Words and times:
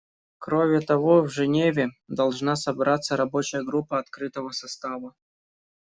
Кроме 0.39 0.79
того, 0.81 1.21
в 1.21 1.29
Женеве 1.29 1.89
должна 2.07 2.55
собраться 2.55 3.15
рабочая 3.17 3.61
группа 3.61 3.99
открытого 3.99 4.49
состава. 4.49 5.13